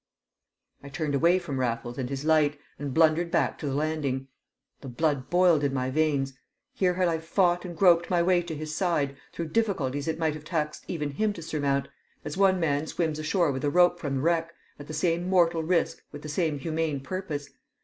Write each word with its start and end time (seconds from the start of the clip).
I 0.81 0.89
turned 0.89 1.13
away 1.13 1.37
from 1.37 1.59
Raffles 1.59 1.99
and 1.99 2.09
his 2.09 2.25
light, 2.25 2.57
and 2.79 2.91
blundered 2.91 3.29
back 3.29 3.59
to 3.59 3.67
the 3.67 3.75
landing. 3.75 4.29
The 4.79 4.87
blood 4.87 5.29
boiled 5.29 5.63
in 5.63 5.75
my 5.75 5.91
veins. 5.91 6.33
Here 6.73 6.95
had 6.95 7.07
I 7.07 7.19
fought 7.19 7.65
and 7.65 7.77
groped 7.77 8.09
my 8.09 8.23
way 8.23 8.41
to 8.41 8.55
his 8.55 8.73
side, 8.73 9.15
through 9.31 9.49
difficulties 9.49 10.07
it 10.07 10.17
might 10.17 10.33
have 10.33 10.43
taxed 10.43 10.85
even 10.87 11.11
him 11.11 11.33
to 11.33 11.43
surmount, 11.43 11.87
as 12.25 12.35
one 12.35 12.59
man 12.59 12.87
swims 12.87 13.19
ashore 13.19 13.51
with 13.51 13.63
a 13.63 13.69
rope 13.69 13.99
from 13.99 14.15
the 14.15 14.21
wreck, 14.21 14.51
at 14.79 14.87
the 14.87 14.93
same 14.95 15.29
mortal 15.29 15.61
risk, 15.61 16.01
with 16.11 16.23
the 16.23 16.29
same 16.29 16.57
humane 16.57 17.01
purpose. 17.01 17.51